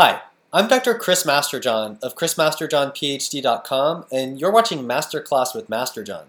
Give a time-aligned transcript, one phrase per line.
[0.00, 0.22] Hi,
[0.52, 0.94] I'm Dr.
[0.94, 6.26] Chris Masterjohn of chrismasterjohnphd.com, and you're watching Masterclass with Masterjohn.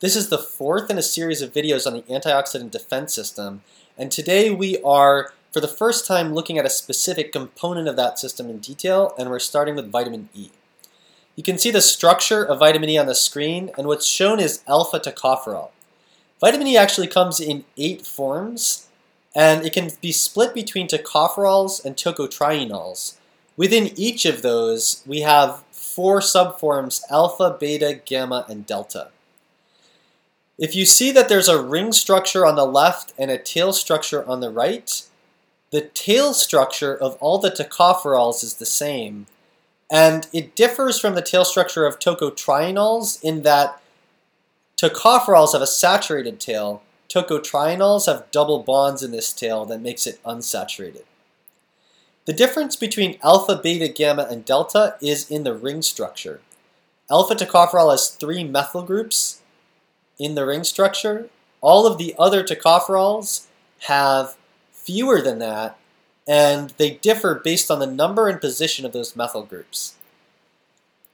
[0.00, 3.62] This is the fourth in a series of videos on the antioxidant defense system,
[3.96, 8.18] and today we are, for the first time, looking at a specific component of that
[8.18, 10.50] system in detail, and we're starting with vitamin E.
[11.36, 14.64] You can see the structure of vitamin E on the screen, and what's shown is
[14.66, 15.68] alpha tocopherol.
[16.40, 18.88] Vitamin E actually comes in eight forms,
[19.34, 23.16] and it can be split between tocopherols and tocotrienols.
[23.56, 29.08] Within each of those, we have four subforms, alpha, beta, gamma, and delta.
[30.58, 34.24] If you see that there's a ring structure on the left and a tail structure
[34.28, 35.02] on the right,
[35.70, 39.26] the tail structure of all the tocopherols is the same,
[39.90, 43.80] and it differs from the tail structure of tocotrienols in that
[44.76, 46.82] tocopherols have a saturated tail,
[47.12, 51.02] Tocotrienols have double bonds in this tail that makes it unsaturated.
[52.24, 56.40] The difference between alpha, beta, gamma, and delta is in the ring structure.
[57.10, 59.42] Alpha tocopherol has three methyl groups
[60.18, 61.28] in the ring structure.
[61.60, 63.44] All of the other tocopherols
[63.80, 64.38] have
[64.70, 65.76] fewer than that,
[66.26, 69.96] and they differ based on the number and position of those methyl groups.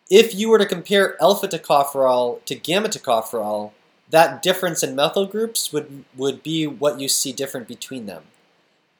[0.09, 3.73] If you were to compare alpha tocopherol to gamma tocopherol,
[4.11, 8.25] that difference in methyl groups would, would be what you see different between them.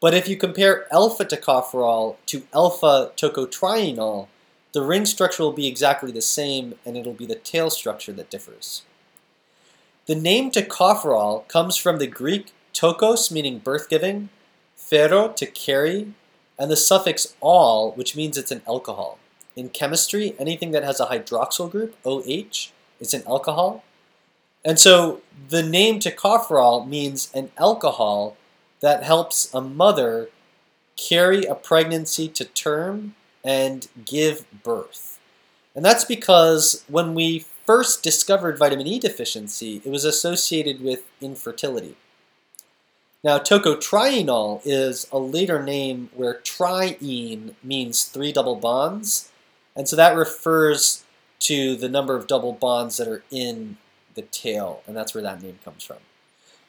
[0.01, 4.29] But if you compare alpha tocopherol to alpha tocotrienol,
[4.73, 8.31] the ring structure will be exactly the same and it'll be the tail structure that
[8.31, 8.83] differs.
[10.07, 14.29] The name tocopherol comes from the Greek tokos, meaning birth-giving,
[14.77, 16.15] phero, to carry,
[16.59, 19.19] and the suffix "-ol", which means it's an alcohol.
[19.57, 23.85] In chemistry, anything that has a hydroxyl group, OH, is an alcohol,
[24.69, 28.37] and so the name tocopherol means an alcohol
[28.81, 30.29] that helps a mother
[30.99, 35.19] carry a pregnancy to term and give birth.
[35.75, 41.97] And that's because when we first discovered vitamin E deficiency, it was associated with infertility.
[43.25, 49.31] Now, tocotrienol is a later name where triene means three double bonds,
[49.75, 51.05] and so that refers
[51.41, 53.79] to the number of double bonds that are in
[54.19, 55.99] the tail, and that's where that name comes from.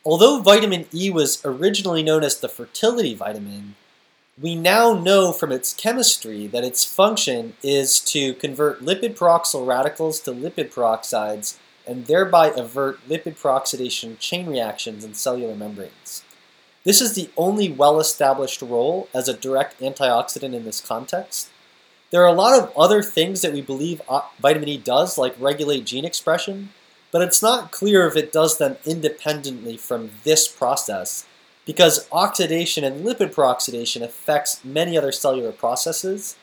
[0.05, 3.75] Although vitamin E was originally known as the fertility vitamin,
[4.41, 10.21] we now know from its chemistry that its function is to convert lipid peroxyl radicals
[10.21, 16.23] to lipid peroxides and thereby avert lipid peroxidation chain reactions in cellular membranes.
[16.85, 21.49] This is the only well-established role as a direct antioxidant in this context.
[22.11, 25.35] There are a lot of other things that we believe uh, vitamin E does, like
[25.39, 26.69] regulate gene expression,
[27.11, 31.25] but it's not clear if it does them independently from this process
[31.65, 36.35] because oxidation and lipid peroxidation affects many other cellular processes.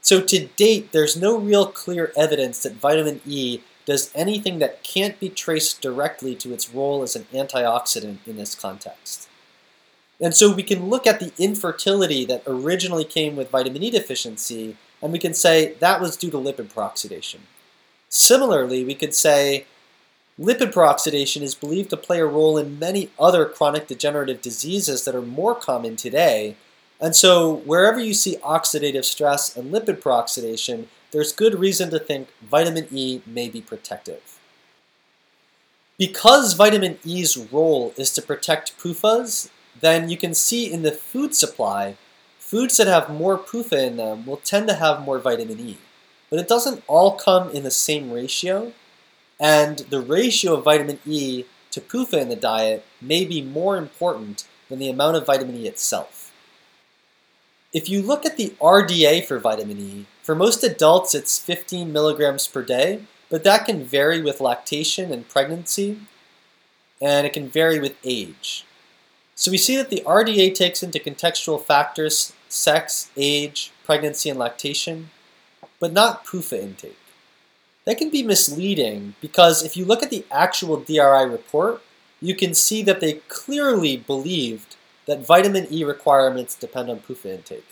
[0.00, 5.18] So to date, there's no real clear evidence that vitamin E does anything that can't
[5.18, 9.28] be traced directly to its role as an antioxidant in this context.
[10.20, 14.76] And so we can look at the infertility that originally came with vitamin E deficiency,
[15.00, 17.38] and we can say that was due to lipid peroxidation.
[18.08, 19.66] Similarly, we could say
[20.38, 25.14] Lipid peroxidation is believed to play a role in many other chronic degenerative diseases that
[25.14, 26.54] are more common today.
[27.00, 32.28] And so, wherever you see oxidative stress and lipid peroxidation, there's good reason to think
[32.40, 34.38] vitamin E may be protective.
[35.96, 39.50] Because vitamin E's role is to protect PUFAs,
[39.80, 41.96] then you can see in the food supply,
[42.38, 45.78] foods that have more PUFA in them will tend to have more vitamin E.
[46.30, 48.72] But it doesn't all come in the same ratio,
[49.40, 54.46] and the ratio of vitamin E to PUFA in the diet may be more important
[54.68, 56.32] than the amount of vitamin E itself.
[57.72, 62.46] If you look at the RDA for vitamin E, for most adults it's 15 milligrams
[62.46, 65.98] per day, but that can vary with lactation and pregnancy,
[67.00, 68.64] and it can vary with age.
[69.34, 75.10] So we see that the RDA takes into contextual factors sex, age, pregnancy, and lactation,
[75.78, 76.96] but not PUFA intake
[77.88, 81.80] that can be misleading because if you look at the actual DRI report,
[82.20, 84.76] you can see that they clearly believed
[85.06, 87.64] that vitamin E requirements depend on PUFA intake.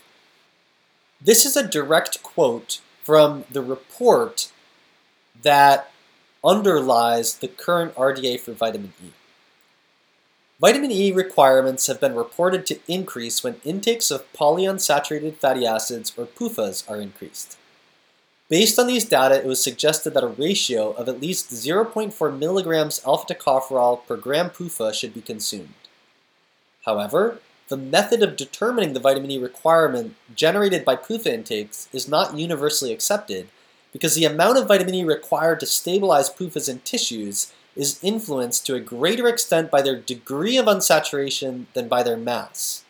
[1.20, 4.50] This is a direct quote from the report
[5.42, 5.92] that
[6.42, 9.10] underlies the current RDA for vitamin E.
[10.58, 16.24] Vitamin E requirements have been reported to increase when intakes of polyunsaturated fatty acids or
[16.24, 17.58] PUFAs are increased.
[18.48, 23.00] Based on these data, it was suggested that a ratio of at least 0.4 milligrams
[23.04, 25.74] alpha tocopherol per gram PUFA should be consumed.
[26.84, 32.38] However, the method of determining the vitamin E requirement generated by PUFA intakes is not
[32.38, 33.48] universally accepted
[33.92, 38.76] because the amount of vitamin E required to stabilize PUFAs in tissues is influenced to
[38.76, 42.84] a greater extent by their degree of unsaturation than by their mass.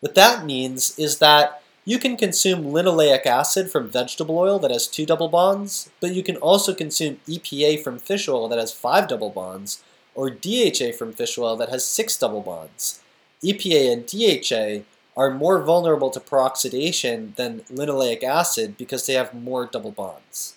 [0.00, 4.88] What that means is that you can consume linoleic acid from vegetable oil that has
[4.88, 9.06] two double bonds, but you can also consume EPA from fish oil that has five
[9.06, 13.00] double bonds, or DHA from fish oil that has six double bonds.
[13.44, 14.84] EPA and DHA
[15.16, 20.56] are more vulnerable to peroxidation than linoleic acid because they have more double bonds.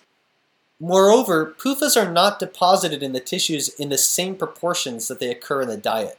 [0.80, 5.62] Moreover, PUFAs are not deposited in the tissues in the same proportions that they occur
[5.62, 6.18] in the diet.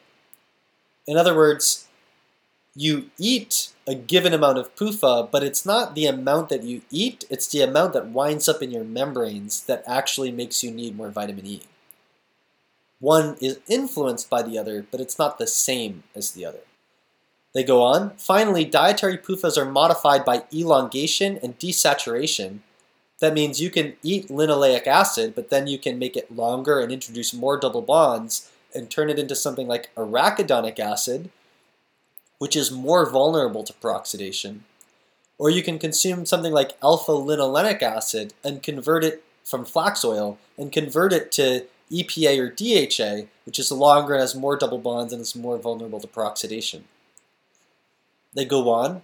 [1.05, 1.87] In other words,
[2.75, 7.25] you eat a given amount of PUFA, but it's not the amount that you eat,
[7.29, 11.09] it's the amount that winds up in your membranes that actually makes you need more
[11.09, 11.61] vitamin E.
[12.99, 16.59] One is influenced by the other, but it's not the same as the other.
[17.53, 18.11] They go on.
[18.11, 22.59] Finally, dietary PUFAs are modified by elongation and desaturation.
[23.19, 26.91] That means you can eat linoleic acid, but then you can make it longer and
[26.91, 31.29] introduce more double bonds and turn it into something like arachidonic acid,
[32.41, 34.61] which is more vulnerable to peroxidation.
[35.37, 40.39] Or you can consume something like alpha linolenic acid and convert it from flax oil
[40.57, 45.13] and convert it to EPA or DHA, which is longer and has more double bonds
[45.13, 46.81] and is more vulnerable to peroxidation.
[48.33, 49.03] They go on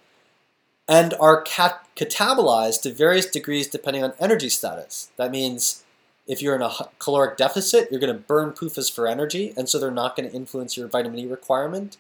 [0.88, 5.12] and are cat- catabolized to various degrees depending on energy status.
[5.16, 5.84] That means
[6.26, 9.78] if you're in a caloric deficit, you're going to burn PUFAs for energy, and so
[9.78, 11.98] they're not going to influence your vitamin E requirement.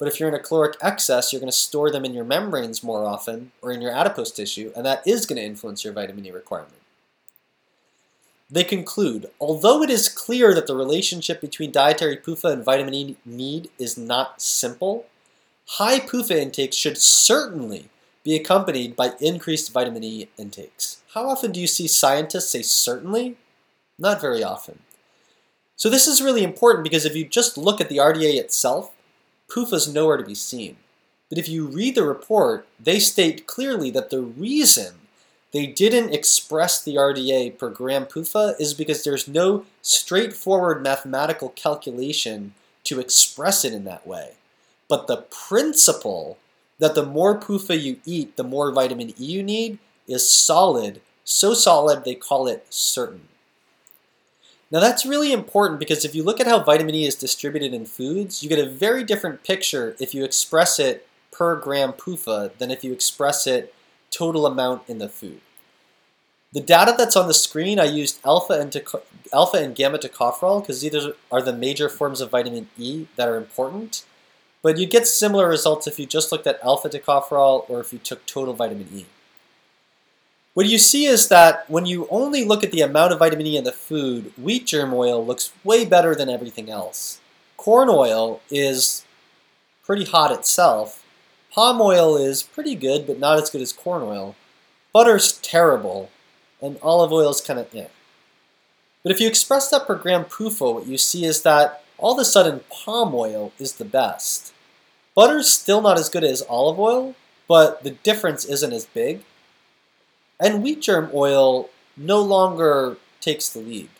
[0.00, 2.82] But if you're in a caloric excess, you're going to store them in your membranes
[2.82, 6.24] more often or in your adipose tissue, and that is going to influence your vitamin
[6.24, 6.72] E requirement.
[8.50, 13.16] They conclude, although it is clear that the relationship between dietary PUFA and vitamin E
[13.26, 15.04] need is not simple,
[15.66, 17.90] high PUFA intakes should certainly
[18.24, 21.02] be accompanied by increased vitamin E intakes.
[21.12, 23.36] How often do you see scientists say certainly?
[23.98, 24.78] Not very often.
[25.76, 28.92] So this is really important because if you just look at the RDA itself,
[29.50, 30.76] PUFA is nowhere to be seen.
[31.28, 34.94] But if you read the report, they state clearly that the reason
[35.52, 42.54] they didn't express the RDA per gram PUFA is because there's no straightforward mathematical calculation
[42.84, 44.32] to express it in that way.
[44.88, 46.38] But the principle
[46.78, 51.54] that the more PUFA you eat, the more vitamin E you need is solid, so
[51.54, 53.28] solid they call it certain.
[54.70, 57.86] Now that's really important because if you look at how vitamin E is distributed in
[57.86, 62.70] foods, you get a very different picture if you express it per gram PUFA than
[62.70, 63.74] if you express it
[64.10, 65.40] total amount in the food.
[66.52, 68.76] The data that's on the screen, I used alpha and,
[69.32, 73.36] alpha and gamma tocopherol because these are the major forms of vitamin E that are
[73.36, 74.04] important.
[74.62, 77.98] But you get similar results if you just looked at alpha tocopherol or if you
[77.98, 79.06] took total vitamin E.
[80.52, 83.56] What you see is that when you only look at the amount of vitamin E
[83.56, 87.20] in the food, wheat germ oil looks way better than everything else.
[87.56, 89.04] Corn oil is
[89.84, 91.04] pretty hot itself.
[91.52, 94.34] Palm oil is pretty good, but not as good as corn oil.
[94.92, 96.10] Butter's terrible,
[96.60, 97.86] and olive oil is kind of eh.
[99.04, 102.18] But if you express that per gram PUFA, what you see is that all of
[102.18, 104.52] a sudden palm oil is the best.
[105.14, 107.14] Butter's still not as good as olive oil,
[107.46, 109.22] but the difference isn't as big.
[110.40, 113.90] And wheat germ oil no longer takes the lead.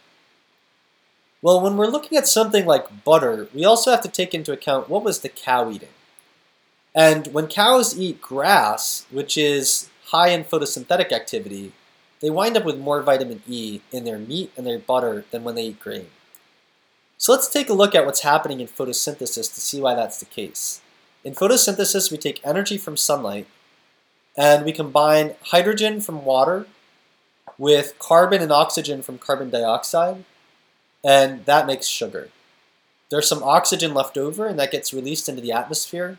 [1.42, 4.88] Well, when we're looking at something like butter, we also have to take into account
[4.88, 5.90] what was the cow eating.
[6.94, 11.72] And when cows eat grass, which is high in photosynthetic activity,
[12.20, 15.54] they wind up with more vitamin E in their meat and their butter than when
[15.54, 16.06] they eat grain.
[17.16, 20.26] So let's take a look at what's happening in photosynthesis to see why that's the
[20.26, 20.80] case.
[21.22, 23.46] In photosynthesis, we take energy from sunlight
[24.36, 26.66] and we combine hydrogen from water
[27.58, 30.24] with carbon and oxygen from carbon dioxide,
[31.04, 32.30] and that makes sugar.
[33.10, 36.18] There's some oxygen left over, and that gets released into the atmosphere.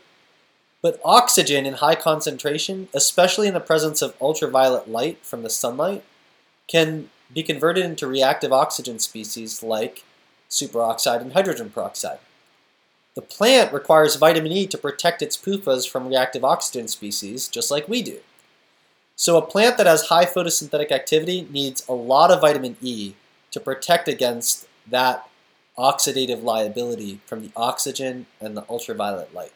[0.82, 6.04] But oxygen in high concentration, especially in the presence of ultraviolet light from the sunlight,
[6.68, 10.04] can be converted into reactive oxygen species like
[10.50, 12.18] superoxide and hydrogen peroxide.
[13.14, 17.88] The plant requires vitamin E to protect its PUFAs from reactive oxygen species, just like
[17.88, 18.20] we do.
[19.16, 23.14] So a plant that has high photosynthetic activity needs a lot of vitamin E
[23.50, 25.28] to protect against that
[25.78, 29.52] oxidative liability from the oxygen and the ultraviolet light.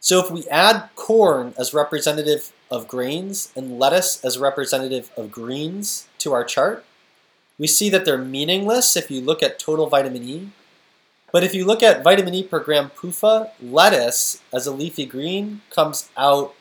[0.00, 6.08] So if we add corn as representative of grains and lettuce as representative of greens
[6.18, 6.84] to our chart,
[7.58, 10.50] we see that they're meaningless if you look at total vitamin E
[11.32, 15.62] But if you look at vitamin E per gram PUFA, lettuce as a leafy green
[15.70, 16.54] comes out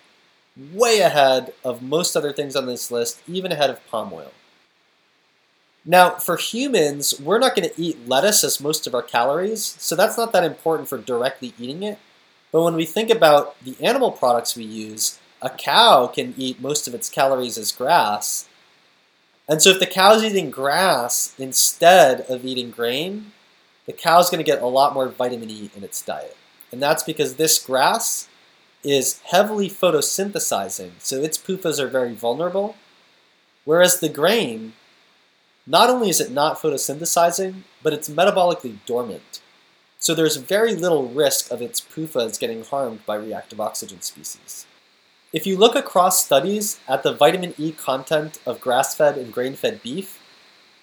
[0.74, 4.32] way ahead of most other things on this list, even ahead of palm oil.
[5.84, 9.96] Now, for humans, we're not going to eat lettuce as most of our calories, so
[9.96, 11.98] that's not that important for directly eating it.
[12.52, 16.88] But when we think about the animal products we use, a cow can eat most
[16.88, 18.48] of its calories as grass.
[19.50, 23.32] And so if the cow's eating grass instead of eating grain,
[23.92, 26.38] the cow's going to get a lot more vitamin E in its diet.
[26.72, 28.30] And that's because this grass
[28.84, 32.76] is heavily photosynthesizing, so its PUFAs are very vulnerable.
[33.66, 34.74] Whereas the grain,
[35.68, 39.42] not only is it not photosynthesizing, but it's metabolically dormant.
[40.00, 44.66] So there's very little risk of its PUFAs getting harmed by reactive oxygen species.
[45.34, 50.21] If you look across studies at the vitamin E content of grass-fed and grain-fed beef,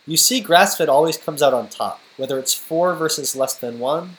[0.09, 4.17] you see grass-fed always comes out on top, whether it's 4 versus less than 1,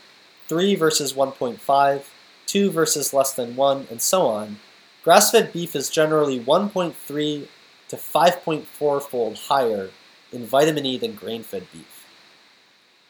[0.48, 2.04] 3 versus 1.5,
[2.46, 4.60] 2 versus less than 1, and so on.
[5.04, 7.48] Grass-fed beef is generally 1.3
[7.88, 9.90] to 5.4 fold higher
[10.32, 12.06] in vitamin E than grain-fed beef.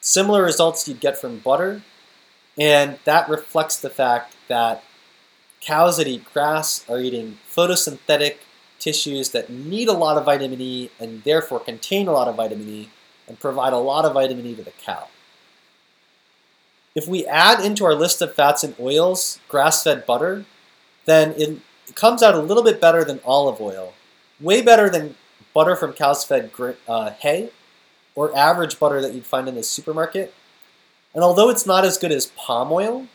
[0.00, 1.82] Similar results you'd get from butter,
[2.56, 4.82] and that reflects the fact that
[5.60, 8.36] cows that eat grass are eating photosynthetic
[8.80, 12.68] tissues that need a lot of vitamin E and therefore contain a lot of vitamin
[12.68, 12.88] E
[13.28, 15.06] and provide a lot of vitamin E to the cow.
[16.94, 20.44] If we add into our list of fats and oils grass-fed butter,
[21.04, 21.60] then it
[21.94, 23.94] comes out a little bit better than olive oil,
[24.40, 25.14] way better than
[25.54, 26.50] butter from cows fed
[26.88, 27.50] uh, hay
[28.14, 30.34] or average butter that you'd find in the supermarket.
[31.14, 33.06] And although it's not as good as palm oil,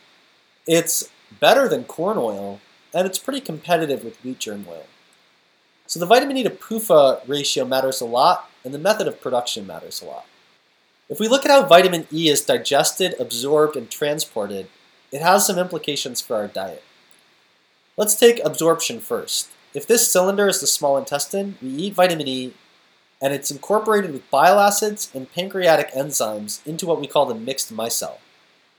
[0.66, 2.60] it's better than corn oil,
[2.94, 4.86] and it's pretty competitive with wheat germ oil.
[5.86, 9.66] So the vitamin E to PUFA ratio matters a lot, and the method of production
[9.66, 10.26] matters a lot.
[11.08, 14.66] If we look at how vitamin E is digested, absorbed, and transported,
[15.12, 16.82] it has some implications for our diet.
[17.96, 19.48] Let's take absorption first.
[19.72, 22.54] If this cylinder is the small intestine, we eat vitamin E,
[23.22, 27.72] and it's incorporated with bile acids and pancreatic enzymes into what we call the mixed
[27.72, 28.18] micelle.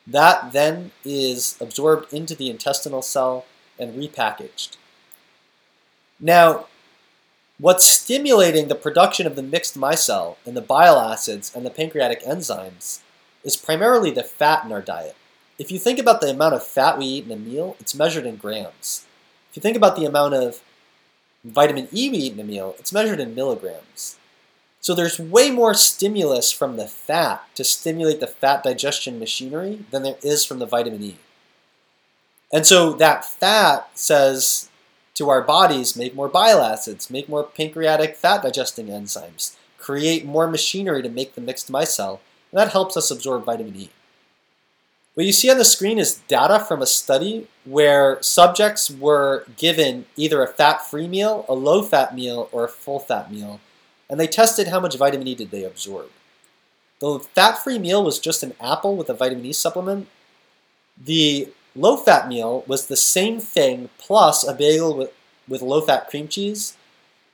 [0.06, 3.46] That then is absorbed into the intestinal cell
[3.80, 4.76] and repackaged.
[6.20, 6.66] Now,
[7.60, 12.24] what's stimulating the production of the mixed micelle and the bile acids and the pancreatic
[12.24, 13.00] enzymes
[13.44, 15.16] is primarily the fat in our diet.
[15.58, 18.26] If you think about the amount of fat we eat in a meal, it's measured
[18.26, 19.06] in grams.
[19.50, 20.62] If you think about the amount of
[21.44, 24.18] vitamin E we eat in a meal, it's measured in milligrams.
[24.80, 30.04] So there's way more stimulus from the fat to stimulate the fat digestion machinery than
[30.04, 31.18] there is from the vitamin E.
[32.54, 34.67] And so that fat says
[35.18, 40.48] to our bodies, make more bile acids, make more pancreatic fat digesting enzymes, create more
[40.48, 42.20] machinery to make the mixed micelle,
[42.52, 43.90] and that helps us absorb vitamin E.
[45.16, 50.06] What you see on the screen is data from a study where subjects were given
[50.16, 53.60] either a fat-free meal, a low-fat meal, or a full-fat meal,
[54.10, 56.10] and they tested how much vitamin E did they absorb.
[57.00, 60.08] The fat-free meal was just an apple with a vitamin E supplement.
[61.04, 65.14] The low-fat meal was the same thing plus a bagel with,
[65.48, 66.76] with low-fat cream cheese.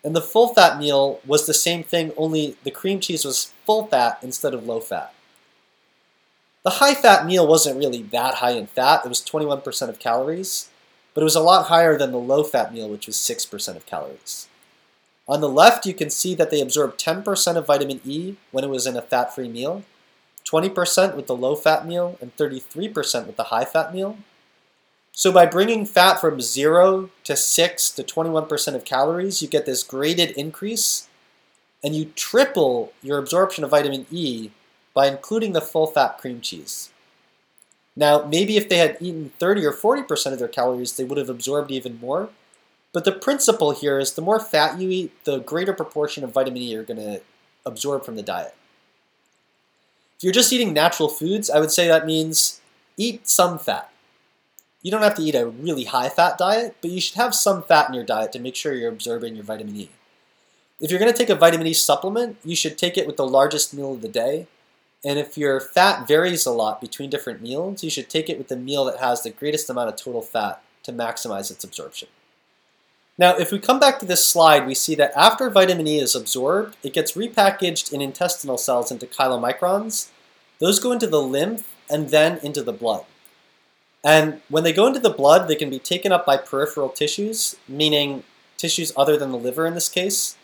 [0.03, 4.53] And the full-fat meal was the same thing, only the cream cheese was full-fat instead
[4.53, 5.13] of low-fat.
[6.63, 9.05] The high-fat meal wasn't really that high in fat.
[9.05, 10.69] It was 21% of calories,
[11.13, 14.47] but it was a lot higher than the low-fat meal, which was 6% of calories.
[15.27, 18.69] On the left, you can see that they absorbed 10% of vitamin E when it
[18.69, 19.83] was in a fat-free meal,
[20.45, 24.17] 20% with the low-fat meal, and 33% with the high-fat meal.
[25.15, 29.83] So by bringing fat from 0 to 6 to 21% of calories, you get this
[29.83, 31.07] graded increase,
[31.83, 34.49] and you triple your absorption of vitamin E
[34.95, 36.89] by including the full-fat cream cheese.
[37.95, 41.29] Now, maybe if they had eaten 30 or 40% of their calories, they would have
[41.29, 42.29] absorbed even more,
[42.91, 46.63] but the principle here is the more fat you eat, the greater proportion of vitamin
[46.63, 47.21] E you're going to
[47.67, 48.55] absorb from the diet.
[50.17, 52.61] If you're just eating natural foods, I would say that means
[52.97, 53.91] eat some fat.
[54.83, 57.63] You don't have to eat a really high fat diet, but you should have some
[57.63, 59.89] fat in your diet to make sure you're absorbing your vitamin E.
[60.81, 63.25] If you're going to take a vitamin E supplement, you should take it with the
[63.25, 64.47] largest meal of the day.
[65.05, 68.49] And if your fat varies a lot between different meals, you should take it with
[68.49, 72.09] the meal that has the greatest amount of total fat to maximize its absorption.
[73.17, 76.15] Now, if we come back to this slide, we see that after vitamin E is
[76.15, 80.09] absorbed, it gets repackaged in intestinal cells into chylomicrons.
[80.59, 83.05] Those go into the lymph and then into the blood.
[84.03, 87.55] And when they go into the blood, they can be taken up by peripheral tissues,
[87.67, 88.23] meaning
[88.57, 90.35] tissues other than the liver in this case,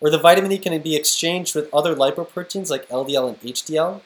[0.00, 4.00] or the vitamin E can be exchanged with other lipoproteins like LDL and HDL.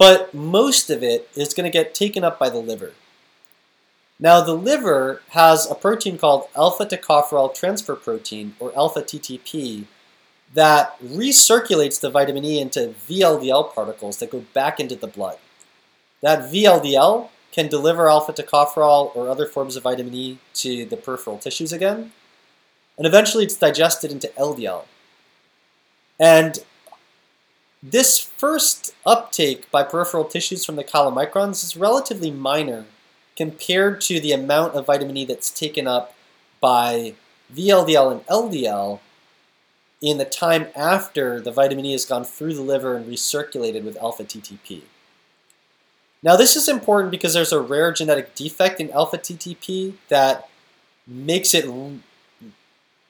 [0.00, 2.94] but most of it is going to get taken up by the liver.
[4.18, 9.84] Now, the liver has a protein called alpha tocopherol transfer protein, or alpha TTP,
[10.54, 15.36] that recirculates the vitamin E into VLDL particles that go back into the blood.
[16.22, 21.38] That VLDL can deliver alpha tocopherol or other forms of vitamin E to the peripheral
[21.38, 22.12] tissues again,
[22.96, 24.84] and eventually it's digested into LDL.
[26.18, 26.58] And
[27.82, 32.84] this first uptake by peripheral tissues from the chylomicrons is relatively minor
[33.36, 36.14] compared to the amount of vitamin E that's taken up
[36.60, 37.14] by
[37.54, 39.00] VLDL and LDL
[40.02, 43.96] in the time after the vitamin E has gone through the liver and recirculated with
[43.96, 44.82] alpha TTP.
[46.22, 50.48] Now this is important because there's a rare genetic defect in alpha TTP that
[51.06, 51.66] makes it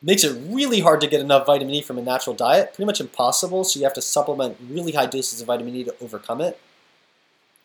[0.03, 3.01] makes it really hard to get enough vitamin E from a natural diet, pretty much
[3.01, 6.59] impossible, so you have to supplement really high doses of vitamin E to overcome it.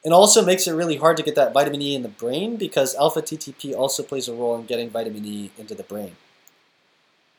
[0.04, 2.94] It also makes it really hard to get that vitamin E in the brain because
[2.96, 6.16] alpha TTP also plays a role in getting vitamin E into the brain.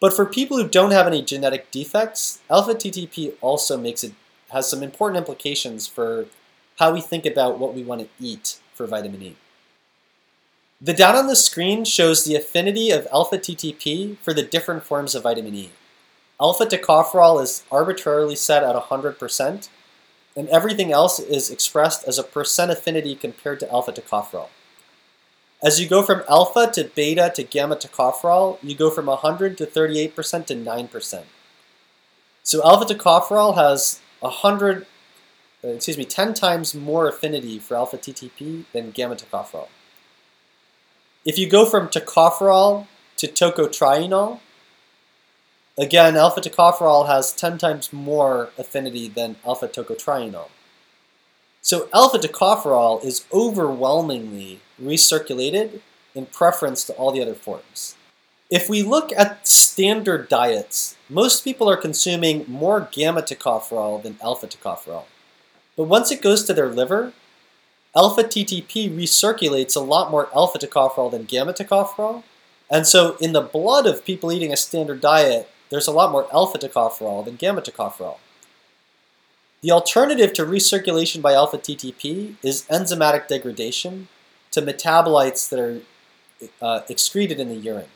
[0.01, 4.13] But for people who don't have any genetic defects, alpha TTP also makes it
[4.51, 6.27] has some important implications for
[6.78, 9.37] how we think about what we want to eat for vitamin E.
[10.80, 15.14] The data on the screen shows the affinity of alpha TTP for the different forms
[15.14, 15.71] of vitamin E.
[16.38, 19.68] Alpha tocopherol is arbitrarily set at 100%,
[20.37, 24.49] and everything else is expressed as a percent affinity compared to alpha tocopherol.
[25.62, 29.66] As you go from alpha to beta to gamma tocopherol, you go from 100 to
[29.66, 31.23] 38% to 9%.
[32.42, 34.87] So alpha tocopherol has 100,
[35.67, 39.69] uh, excuse me, 10 times more affinity for alpha TTP than gamma tocopherol.
[41.25, 44.39] If you go from tocopherol to tocotrienol,
[45.77, 50.51] again, alpha tocopherol has 10 times more affinity than alpha tocotrienol.
[51.63, 55.81] So alpha tocopherol is overwhelmingly recirculated
[56.15, 57.97] in preference to all the other forms.
[58.49, 64.47] If we look at standard diets, most people are consuming more gamma tocopherol than alpha
[64.47, 65.07] tocopherol.
[65.76, 67.12] But once it goes to their liver,
[67.95, 72.23] alpha TTP recirculates a lot more alpha tocopherol than gamma tocopherol.
[72.71, 76.28] And so in the blood of people eating a standard diet, there's a lot more
[76.32, 78.19] alpha tocopherol than gamma tocopherol.
[79.62, 84.08] The alternative to recirculation by alpha TTP is enzymatic degradation
[84.52, 85.80] to metabolites that are
[86.60, 87.89] uh, excreted in the urine.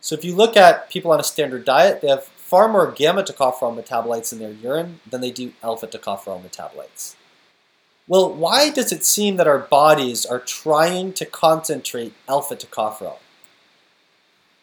[0.00, 3.20] So if you look at people on a standard diet, they have far more gamma
[3.24, 7.16] tocopherol metabolites in their urine than they do alpha tocopherol metabolites.
[8.06, 13.16] Well, why does it seem that our bodies are trying to concentrate alpha tocopherol?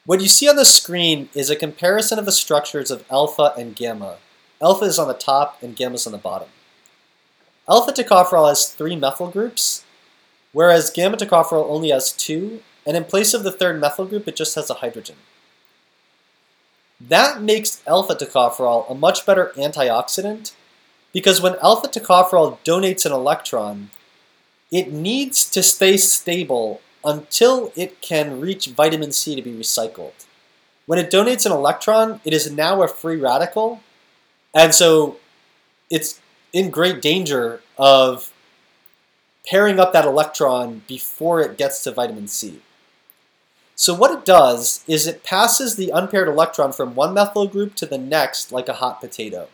[0.06, 3.76] What you see on the screen is a comparison of the structures of alpha and
[3.76, 4.20] gamma
[4.62, 6.48] Alpha is on the top and gamma is on the bottom.
[7.68, 9.84] Alpha tocopherol has three methyl groups,
[10.54, 14.38] whereas gamma tocopherol only has two, and in place of the third methyl group, it
[14.38, 15.18] just has a hydrogen.
[17.08, 20.54] That makes alpha tocopherol a much better antioxidant
[21.14, 23.90] because when alpha tocopherol donates an electron,
[24.72, 30.14] it needs to stay stable until it can reach vitamin C to be recycled.
[30.86, 33.82] When it donates an electron, it is now a free radical,
[34.54, 35.18] and so
[35.90, 36.20] it's
[36.54, 38.32] in great danger of
[39.48, 42.62] pairing up that electron before it gets to vitamin C.
[43.82, 47.88] So what it does is it passes the unpaired electron from one methyl group to
[47.88, 49.48] the next like a hot potato.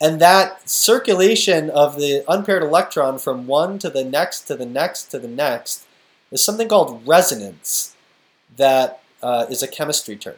[0.00, 5.06] And that circulation of the unpaired electron from one to the next to the next
[5.06, 5.86] to the next
[6.30, 7.96] is something called resonance
[8.56, 10.36] that uh, is a chemistry term.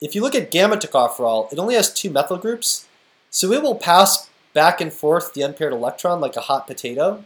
[0.00, 2.88] If you look at gamma tocopherol, it only has two methyl groups,
[3.30, 7.24] so it will pass back and forth the unpaired electron like a hot potato,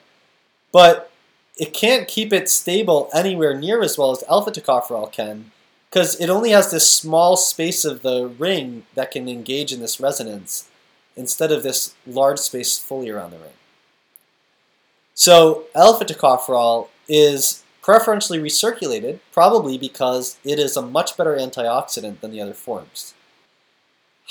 [0.71, 1.11] but
[1.59, 5.51] it can't keep it stable anywhere near as well as alpha tocopherol can,
[5.91, 10.01] because it only has this small space of the ring that can engage in this
[10.01, 10.69] resonance,
[11.17, 13.51] instead of this large space fully around the ring.
[15.15, 22.31] So alpha tocopherol is preferentially recirculated, probably because it is a much better antioxidant than
[22.31, 23.15] the other forms.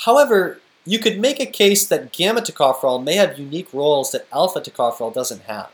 [0.04, 4.60] However, you could make a case that gamma tocopherol may have unique roles that alpha
[4.60, 5.70] tocopherol doesn't have.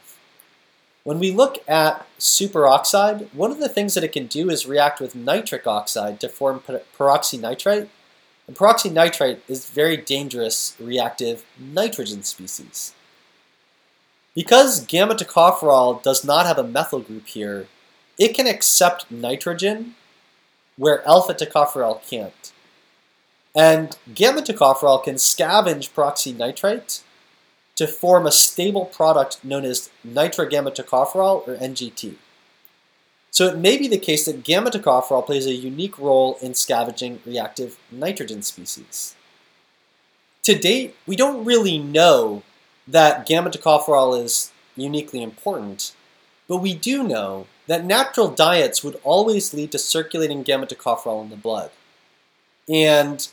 [1.04, 5.00] When we look at superoxide, one of the things that it can do is react
[5.00, 6.60] with nitric oxide to form
[6.98, 7.88] peroxynitrite.
[8.46, 12.94] And peroxynitrite is very dangerous reactive nitrogen species.
[14.34, 17.68] Because gamma tocopherol does not have a methyl group here,
[18.18, 19.96] it can accept nitrogen
[20.76, 22.52] where alpha tocopherol can't.
[23.54, 27.02] And gamma tocopherol can scavenge peroxynitrite
[27.76, 32.14] to form a stable product known as nitrogamma-tocopherol, or NGT.
[33.30, 37.78] So it may be the case that gamma-tocopherol plays a unique role in scavenging reactive
[37.90, 39.16] nitrogen species.
[40.44, 42.44] To date, we don't really know
[42.86, 45.94] that gamma-tocopherol is uniquely important,
[46.46, 51.36] but we do know that natural diets would always lead to circulating gamma-tocopherol in the
[51.36, 51.70] blood.
[52.68, 53.26] And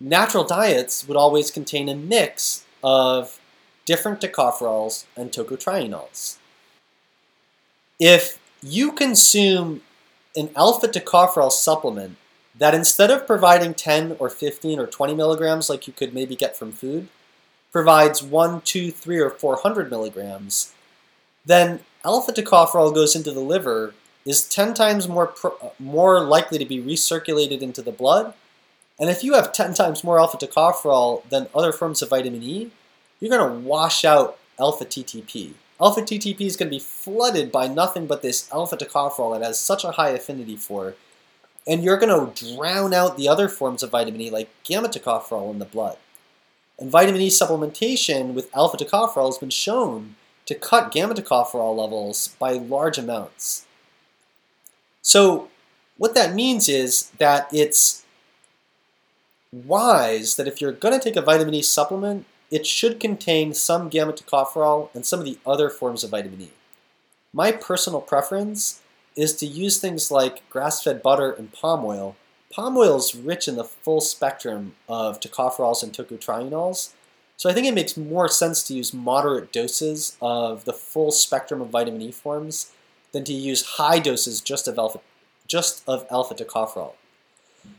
[0.00, 3.40] natural diets would always contain a mix of
[3.84, 6.36] different tocopherols and tocotrienols.
[7.98, 9.82] If you consume
[10.36, 12.16] an alpha tocopherol supplement
[12.56, 16.56] that instead of providing 10 or 15 or 20 milligrams like you could maybe get
[16.56, 17.08] from food,
[17.72, 20.72] provides 1, 2, 3, or 400 milligrams,
[21.44, 26.64] then alpha tocopherol goes into the liver is 10 times more, uh, more likely to
[26.64, 28.34] be recirculated into the blood.
[28.98, 32.70] And if you have 10 times more alpha tocopherol than other forms of vitamin E,
[33.20, 35.52] you're going to wash out alpha TTP.
[35.80, 39.60] Alpha TTP is going to be flooded by nothing but this alpha tocopherol it has
[39.60, 40.94] such a high affinity for.
[41.66, 45.50] And you're going to drown out the other forms of vitamin E like gamma tocopherol
[45.52, 45.96] in the blood.
[46.78, 52.34] And vitamin E supplementation with alpha tocopherol has been shown to cut gamma tocopherol levels
[52.40, 53.66] by large amounts.
[55.02, 55.48] So
[55.96, 58.04] what that means is that it's
[59.52, 63.88] wise that if you're going to take a vitamin E supplement, it should contain some
[63.88, 66.50] gamma tocopherol and some of the other forms of vitamin E.
[67.32, 68.80] My personal preference
[69.16, 72.16] is to use things like grass-fed butter and palm oil.
[72.50, 76.92] Palm oil is rich in the full spectrum of tocopherols and tocotrienols,
[77.36, 81.60] so I think it makes more sense to use moderate doses of the full spectrum
[81.60, 82.72] of vitamin E forms
[83.12, 85.00] than to use high doses just of alpha,
[85.46, 86.94] just of alpha tocopherol.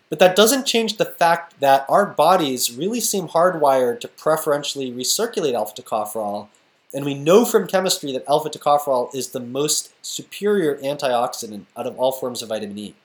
[0.09, 5.53] But that doesn't change the fact that our bodies really seem hardwired to preferentially recirculate
[5.53, 6.47] alpha tocopherol,
[6.93, 11.97] and we know from chemistry that alpha tocopherol is the most superior antioxidant out of
[11.97, 12.95] all forms of vitamin E.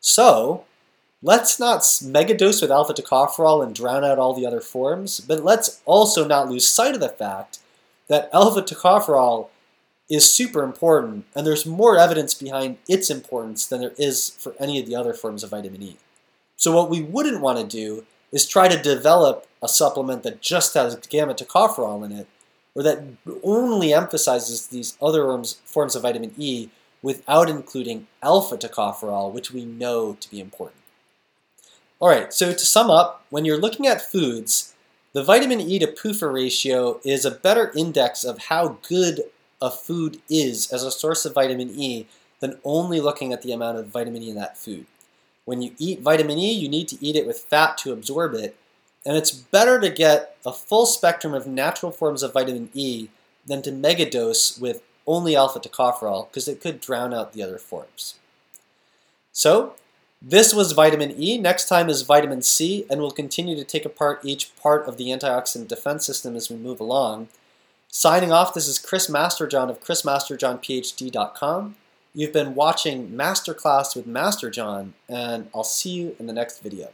[0.00, 0.64] So,
[1.22, 5.82] let's not megadose with alpha tocopherol and drown out all the other forms, but let's
[5.84, 7.58] also not lose sight of the fact
[8.08, 9.48] that alpha tocopherol
[10.08, 14.78] is super important, and there's more evidence behind its importance than there is for any
[14.78, 15.96] of the other forms of vitamin E.
[16.56, 20.74] So what we wouldn't want to do is try to develop a supplement that just
[20.74, 22.28] has gamma tocopherol in it,
[22.74, 23.02] or that
[23.42, 25.24] only emphasizes these other
[25.64, 26.68] forms of vitamin E
[27.02, 30.80] without including alpha tocopherol, which we know to be important.
[31.98, 34.74] All right, so to sum up, when you're looking at foods,
[35.14, 39.22] the vitamin E to PUFA ratio is a better index of how good
[39.60, 42.06] a food is as a source of vitamin E
[42.40, 44.86] than only looking at the amount of vitamin E in that food.
[45.44, 48.56] When you eat vitamin E, you need to eat it with fat to absorb it,
[49.04, 53.08] and it's better to get a full spectrum of natural forms of vitamin E
[53.46, 58.16] than to megadose with only alpha tocopherol because it could drown out the other forms.
[59.30, 59.76] So,
[60.20, 61.38] this was vitamin E.
[61.38, 65.08] Next time is vitamin C, and we'll continue to take apart each part of the
[65.08, 67.28] antioxidant defense system as we move along.
[67.88, 71.76] Signing off, this is Chris Masterjohn of chrismasterjohnphd.com.
[72.14, 76.88] You've been watching Masterclass with Masterjohn, and I'll see you in the next video.